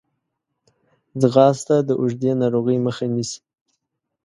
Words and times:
ځغاسته 1.21 1.75
د 1.87 1.89
اوږدې 1.99 2.31
ناروغۍ 2.41 2.77
مخه 2.85 3.05
نیسي 3.13 3.39